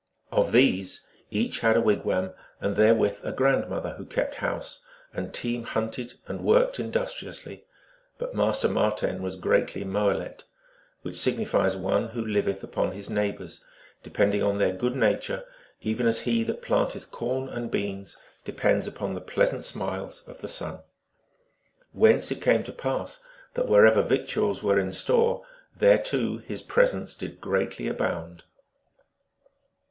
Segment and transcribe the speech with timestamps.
[0.31, 4.83] Of these each had a wigwam, and therewith a grandmother who kept house.
[5.13, 7.65] And Team hunted and worked industri ously,
[8.17, 10.45] but Master Marten was greatly moalet (M.),
[11.03, 13.63] which signifies one who liveth upon his neighbors,
[14.01, 15.45] de pending on their good nature,
[15.81, 20.47] even as he that planteth corn and beans depends upon the pleasant smiles of the
[20.47, 20.79] sun;
[21.91, 23.19] whence it came to pass
[23.53, 25.43] that wherever vict uals were in store
[25.77, 28.45] there too his presence did greatly abound.